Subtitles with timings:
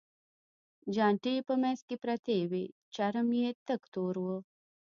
[0.93, 2.63] چانټې یې په منځ کې پرتې وې،
[2.93, 4.27] چرم یې تک تور و.